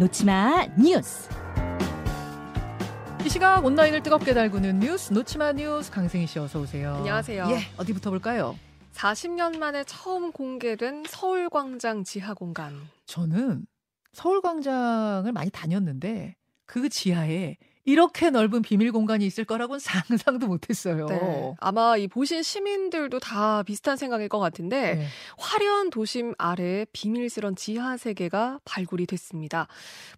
[0.00, 1.28] 놓치마 뉴스.
[3.22, 6.94] 이 시각 온라인을 뜨겁게 달구는 뉴스 놓치마 뉴스 강승희 씨 어서 오세요.
[6.94, 7.46] 안녕하세요.
[7.50, 8.58] 예, 어디부터 볼까요?
[8.94, 12.80] 40년 만에 처음 공개된 서울광장 지하 공간.
[13.04, 13.66] 저는
[14.14, 19.78] 서울광장을 많이 다녔는데 그 지하에 이렇게 넓은 비밀 공간이 있을 거라고는
[20.18, 21.06] 상상도 못했어요.
[21.06, 25.06] 네, 아마 이 보신 시민들도 다 비슷한 생각일 것 같은데 네.
[25.38, 29.66] 화려한 도심 아래 비밀스런 지하 세계가 발굴이 됐습니다.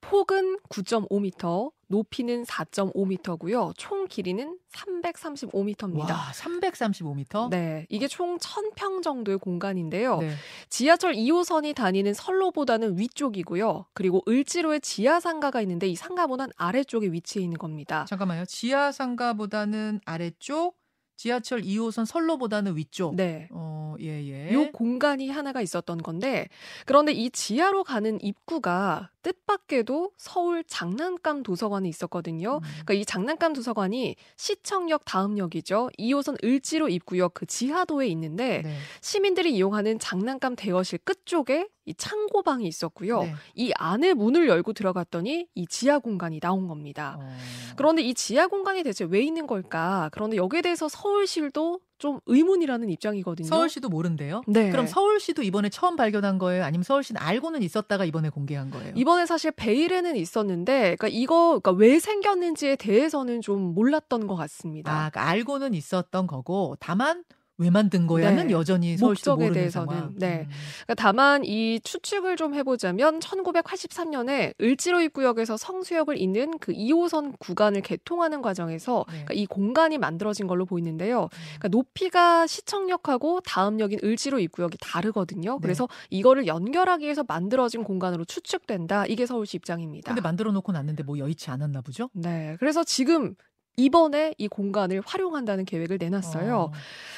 [0.00, 3.72] 폭은 9.5m, 높이는 4.5m고요.
[3.76, 6.10] 총 길이는 335m입니다.
[6.10, 7.50] 와, 335m?
[7.50, 10.18] 네, 이게 총 1000평 정도의 공간인데요.
[10.18, 10.30] 네.
[10.70, 13.86] 지하철 2호선이 다니는 선로보다는 위쪽이고요.
[13.92, 18.06] 그리고 을지로에 지하 상가가 있는데 이 상가보다는 아래쪽에 위치해 있는 겁니다.
[18.08, 18.44] 잠깐만요.
[18.46, 20.78] 지하 상가보다는 아래쪽,
[21.16, 23.16] 지하철 2호선 선로보다는 위쪽.
[23.16, 23.48] 네.
[23.50, 24.52] 어, 예, 예.
[24.52, 26.48] 요 공간이 하나가 있었던 건데
[26.86, 32.56] 그런데 이 지하로 가는 입구가 뜻밖에도 서울 장난감 도서관에 있었거든요.
[32.56, 32.60] 음.
[32.62, 35.90] 그러니까 이 장난감 도서관이 시청역 다음역이죠.
[35.98, 38.76] 2호선 을지로 입구역 그 지하도에 있는데 네.
[39.00, 43.22] 시민들이 이용하는 장난감 대여실 끝쪽에 이 창고방이 있었고요.
[43.22, 43.34] 네.
[43.54, 47.16] 이 안에 문을 열고 들어갔더니 이 지하 공간이 나온 겁니다.
[47.18, 47.36] 어.
[47.76, 50.08] 그런데 이 지하 공간이 대체 왜 있는 걸까?
[50.12, 53.46] 그런데 여기에 대해서 서울시도 좀 의문이라는 입장이거든요.
[53.46, 54.42] 서울시도 모른대요?
[54.48, 54.70] 네.
[54.70, 56.64] 그럼 서울시도 이번에 처음 발견한 거예요?
[56.64, 58.92] 아니면 서울시는 알고는 있었다가 이번에 공개한 거예요?
[58.96, 64.90] 이번에 사실 베일에는 있었는데, 그러니까 이거 그러니까 왜 생겼는지에 대해서는 좀 몰랐던 것 같습니다.
[64.90, 67.22] 아, 그러니까 알고는 있었던 거고 다만
[67.60, 68.52] 왜 만든 거야는 네.
[68.54, 70.14] 여전히 목적에 대해서는, 상황.
[70.16, 70.46] 네.
[70.48, 70.50] 음.
[70.86, 77.82] 그러니까 다만 이 추측을 좀 해보자면 1983년에 을지로 입 구역에서 성수역을 잇는 그 2호선 구간을
[77.82, 79.12] 개통하는 과정에서 네.
[79.12, 81.24] 그러니까 이 공간이 만들어진 걸로 보이는데요.
[81.24, 81.28] 음.
[81.58, 85.56] 그러니까 높이가 시청역하고 다음 역인 을지로 입 구역이 다르거든요.
[85.56, 85.58] 네.
[85.60, 89.04] 그래서 이거를 연결하기 위해서 만들어진 공간으로 추측된다.
[89.04, 90.08] 이게 서울시 입장입니다.
[90.08, 92.08] 근데 만들어 놓고 났는데 뭐 여의치 않았나 보죠?
[92.14, 92.56] 네.
[92.58, 93.34] 그래서 지금
[93.80, 96.56] 이번에 이 공간을 활용한다는 계획을 내놨어요.
[96.56, 96.72] 어.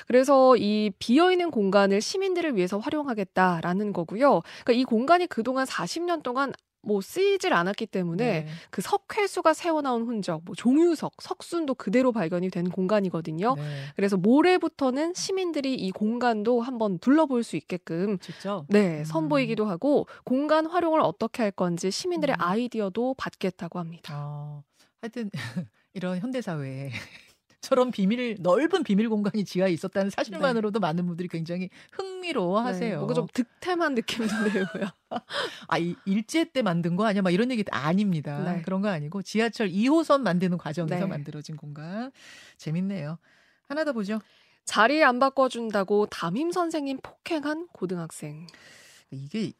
[0.06, 4.42] 그래서 이 비어있는 공간을 시민들을 위해서 활용하겠다라는 거고요.
[4.64, 6.52] 그러니까 이 공간이 그동안 40년 동안
[6.84, 8.46] 뭐 쓰이질 않았기 때문에 네.
[8.70, 13.54] 그 석회수가 세워나온 흔적, 뭐 종유석, 석순도 그대로 발견이 된 공간이거든요.
[13.54, 13.62] 네.
[13.94, 19.04] 그래서 모레부터는 시민들이 이 공간도 한번 둘러볼 수 있게끔 직접 네, 음.
[19.04, 22.42] 선보이기도 하고 공간 활용을 어떻게 할 건지 시민들의 음.
[22.42, 24.12] 아이디어도 받겠다고 합니다.
[24.16, 24.64] 어,
[25.00, 25.30] 하여튼
[25.94, 26.90] 이런 현대 사회에
[27.60, 32.90] 저런 비밀 넓은 비밀 공간이 지하에 있었다는 사실만으로도 많은 분들이 굉장히 흥미로워하세요.
[32.90, 34.86] 네, 뭔가 좀 득템한 느낌도 들고요.
[35.68, 37.22] 아, 이 일제 때 만든 거 아니야?
[37.22, 38.52] 막 이런 얘기 아닙니다.
[38.52, 38.62] 네.
[38.62, 41.06] 그런 거 아니고 지하철 2호선 만드는 과정에서 네.
[41.06, 42.10] 만들어진 공간
[42.56, 43.18] 재밌네요.
[43.68, 44.18] 하나 더 보죠.
[44.64, 48.48] 자리 안 바꿔준다고 담임 선생님 폭행한 고등학생.
[49.12, 49.52] 이게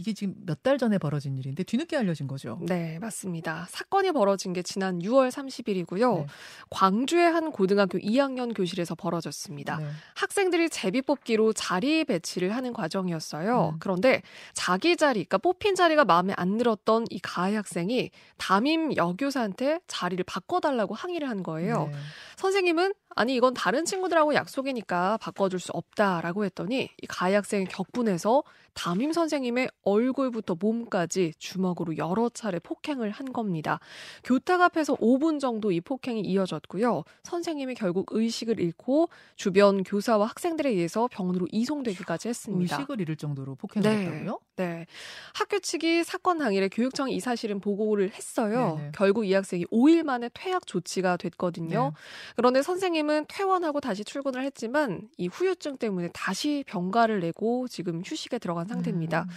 [0.00, 2.58] 이게 지금 몇 달 전에 벌어진 일인데 뒤늦게 알려진 거죠.
[2.60, 3.66] 네, 맞습니다.
[3.70, 6.18] 사건이 벌어진 게 지난 6월 30일이고요.
[6.18, 6.26] 네.
[6.68, 9.78] 광주의 한 고등학교 2학년 교실에서 벌어졌습니다.
[9.78, 9.86] 네.
[10.16, 13.70] 학생들이 제비 뽑기로 자리 배치를 하는 과정이었어요.
[13.74, 13.76] 음.
[13.80, 14.20] 그런데
[14.52, 20.94] 자기 자리, 그러니까 뽑힌 자리가 마음에 안 들었던 이 가해 학생이 담임 여교사한테 자리를 바꿔달라고
[20.94, 21.88] 항의를 한 거예요.
[21.90, 21.98] 네.
[22.36, 28.44] 선생님은 아니 이건 다른 친구들하고 약속이니까 바꿔줄 수 없다라고 했더니 이 가해 학생이 격분해서
[28.74, 33.80] 담임 선생님의 얼굴부터 몸까지 주먹으로 여러 차례 폭행을 한 겁니다.
[34.24, 37.04] 교탁 앞에서 5분 정도 이 폭행이 이어졌고요.
[37.24, 42.76] 선생님이 결국 의식을 잃고 주변 교사와 학생들에 의해서 병원으로 이송되기까지 했습니다.
[42.76, 44.04] 의식을 잃을 정도로 폭행을 네.
[44.04, 44.38] 했다고요?
[44.56, 44.86] 네.
[45.34, 48.76] 학교 측이 사건 당일에 교육청에 이 사실은 보고를 했어요.
[48.76, 48.92] 네네.
[48.94, 51.92] 결국 이 학생이 5일 만에 퇴학 조치가 됐거든요.
[51.94, 52.00] 네.
[52.36, 58.66] 그런데 선생님은 퇴원하고 다시 출근을 했지만 이 후유증 때문에 다시 병가를 내고 지금 휴식에 들어간
[58.66, 59.22] 상태입니다.
[59.22, 59.28] 음.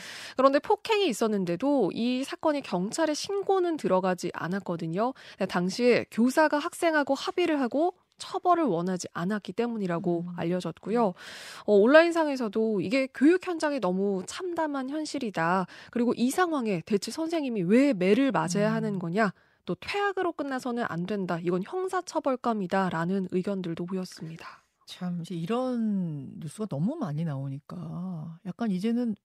[0.44, 5.14] 그런데 폭행이 있었는데도 이 사건이 경찰에 신고는 들어가지 않았거든요.
[5.38, 10.34] 근데 당시에 교사가 학생하고 합의를 하고 처벌을 원하지 않았기 때문이라고 음.
[10.36, 11.06] 알려졌고요.
[11.06, 15.66] 어, 온라인상에서도 이게 교육 현장이 너무 참담한 현실이다.
[15.92, 18.74] 그리고 이 상황에 대체 선생님이 왜 매를 맞아야 음.
[18.74, 19.32] 하는 거냐?
[19.64, 21.40] 또 퇴학으로 끝나서는 안 된다.
[21.42, 24.64] 이건 형사처벌감이다라는 의견들도 보였습니다.
[24.86, 29.16] 참 이제 이런 뉴스가 너무 많이 나오니까 약간 이제는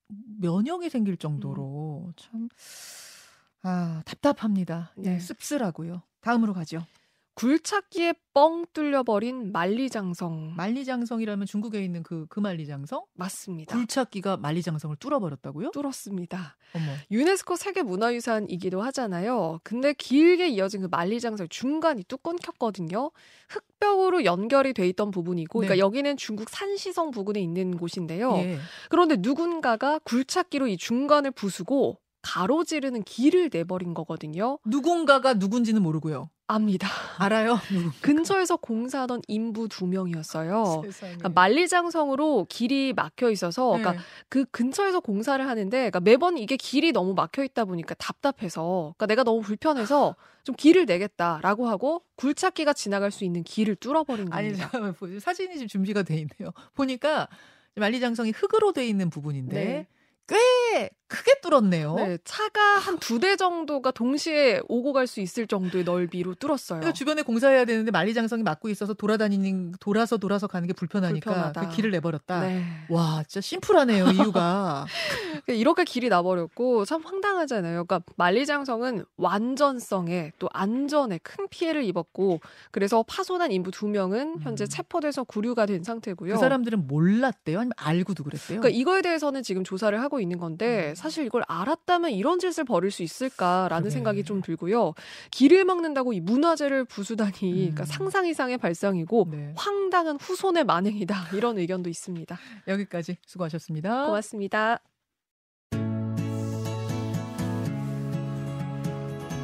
[0.40, 2.49] 면역이 생길 정도로 참
[3.62, 4.93] 아, 답답합니다.
[4.96, 5.19] 네, 네.
[5.19, 6.02] 씁쓸하고요.
[6.20, 6.85] 다음으로 가죠.
[7.38, 13.05] 굴착기에 뻥 뚫려버린 만리장성 만리장성이라면 중국에 있는 그, 그 만리장성?
[13.14, 13.76] 맞습니다.
[13.76, 15.70] 굴착기가 만리장성을 뚫어버렸다고요?
[15.70, 16.56] 뚫었습니다.
[16.75, 16.85] 어머.
[17.12, 19.61] 유네스코 세계문화유산이기도 하잖아요.
[19.62, 23.12] 근데 길게 이어진 그 만리장성 중간이 뚝 끊겼거든요.
[23.49, 25.69] 흙벽으로 연결이 돼 있던 부분이고, 네.
[25.69, 28.34] 그러니까 여기는 중국 산시성 부근에 있는 곳인데요.
[28.38, 28.58] 예.
[28.88, 34.58] 그런데 누군가가 굴착기로 이 중간을 부수고 가로지르는 길을 내버린 거거든요.
[34.66, 36.28] 누군가가 누군지는 모르고요.
[36.46, 36.88] 압니다.
[37.19, 37.58] 알아요?
[38.02, 40.82] 근처에서 공사하던 인부 두 명이었어요.
[41.00, 43.98] 그러니까 만리장성으로 길이 막혀 있어서, 그러니까 네.
[44.28, 49.24] 그 근처에서 공사를 하는데, 그러니까 매번 이게 길이 너무 막혀 있다 보니까 답답해서, 그러니까 내가
[49.24, 50.14] 너무 불편해서
[50.44, 54.92] 좀 길을 내겠다라고 하고 굴착기가 지나갈 수 있는 길을 뚫어버린 아니 겁니다.
[54.92, 55.20] 보세요.
[55.20, 56.52] 사진이 지금 준비가 돼 있네요.
[56.74, 57.28] 보니까
[57.76, 59.86] 만리장성이 흙으로 돼 있는 부분인데 네.
[60.26, 60.36] 꽤
[61.09, 61.94] 크게 뚫었네요.
[61.94, 66.81] 네, 차가 한 두 대 정도가 동시에 오고 갈 수 있을 정도의 넓이로 뚫었어요.
[66.81, 71.61] 그러니까 주변에 공사해야 되는데 만리장성이 막고 있어서 돌아다니는 돌아서 돌아서 가는 게 불편하니까 불편하다.
[71.70, 72.41] 그 길을 내버렸다.
[72.43, 72.65] 네.
[72.91, 74.87] 와, 진짜 심플하네요 이유가.
[75.48, 77.84] 그러니까 이렇게 길이 나버렸고 참 황당하잖아요.
[77.84, 82.40] 그러니까 만리장성은 완전성에 또 안전에 큰 피해를 입었고
[82.70, 84.68] 그래서 파손한 인부 두 명은 현재 음.
[84.68, 86.34] 체포돼서 구류가 된 상태고요.
[86.34, 88.60] 그 사람들은 몰랐대요, 아니면 알고도 그랬대요.
[88.60, 93.02] 그러니까 이거에 대해서는 지금 조사를 하고 있는 건데 사실 이걸 알았다면 이런 짓을 벌일 수
[93.02, 93.90] 있을까라는 그래.
[93.90, 94.92] 생각이 좀 들고요.
[95.30, 97.86] 길을 막는다고 이 문화재를 부수다니 그러니까 음.
[97.86, 99.54] 상상 이상의 발상이고 네.
[99.56, 102.38] 황당한 후손의 만행이다 이런 의견도 있습니다.
[102.66, 104.04] 여기까지 수고하셨습니다.
[104.04, 104.80] 고맙습니다.